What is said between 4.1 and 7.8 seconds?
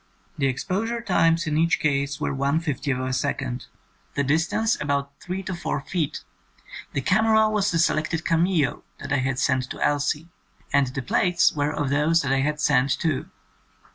the distance about three to four feet, the camera was the